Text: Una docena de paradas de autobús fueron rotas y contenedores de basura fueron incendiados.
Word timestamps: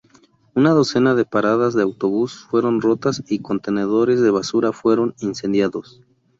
Una 0.55 0.71
docena 0.71 1.13
de 1.13 1.25
paradas 1.25 1.75
de 1.75 1.83
autobús 1.83 2.39
fueron 2.49 2.81
rotas 2.81 3.21
y 3.27 3.37
contenedores 3.37 4.19
de 4.19 4.31
basura 4.31 4.71
fueron 4.73 5.13
incendiados. 5.19 6.01